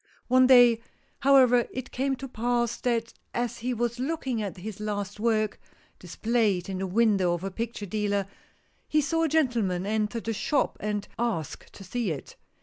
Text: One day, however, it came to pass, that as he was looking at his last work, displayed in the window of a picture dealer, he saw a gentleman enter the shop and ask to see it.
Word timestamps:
One 0.29 0.47
day, 0.47 0.81
however, 1.19 1.67
it 1.71 1.91
came 1.91 2.15
to 2.15 2.27
pass, 2.27 2.75
that 2.77 3.13
as 3.35 3.59
he 3.59 3.71
was 3.71 3.99
looking 3.99 4.41
at 4.41 4.57
his 4.57 4.79
last 4.79 5.19
work, 5.19 5.59
displayed 5.99 6.67
in 6.67 6.79
the 6.79 6.87
window 6.87 7.35
of 7.35 7.43
a 7.43 7.51
picture 7.51 7.85
dealer, 7.85 8.25
he 8.87 8.99
saw 8.99 9.25
a 9.25 9.29
gentleman 9.29 9.85
enter 9.85 10.19
the 10.19 10.33
shop 10.33 10.75
and 10.79 11.07
ask 11.19 11.69
to 11.73 11.83
see 11.83 12.09
it. 12.09 12.35